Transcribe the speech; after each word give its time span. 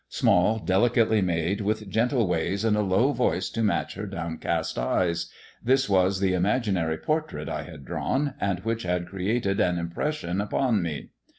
Small, 0.09 0.57
delicately 0.57 1.21
made, 1.21 1.61
with 1.61 1.87
gentle 1.87 2.25
ways 2.27 2.65
and 2.65 2.75
a 2.75 2.81
low 2.81 3.11
voice 3.13 3.51
to 3.51 3.61
match 3.61 3.93
her 3.93 4.07
downcast 4.07 4.79
eyes— 4.79 5.31
this 5.63 5.87
was 5.87 6.19
the 6.19 6.33
imaginary 6.33 6.97
portrait 6.97 7.47
I 7.47 7.61
had 7.65 7.85
drawn, 7.85 8.33
and 8.41 8.61
which 8.61 8.81
had 8.81 9.05
created 9.07 9.59
an 9.59 9.77
impression 9.77 10.41
upon 10.41 10.81
me. 10.81 11.09